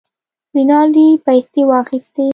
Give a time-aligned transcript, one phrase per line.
[0.55, 2.27] رینالډي پیسې واخیستې.